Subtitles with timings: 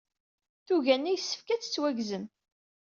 [0.65, 2.25] Tuga-nni yessefk ad tettwagzem.